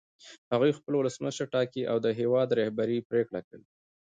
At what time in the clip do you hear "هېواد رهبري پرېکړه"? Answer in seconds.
2.19-3.41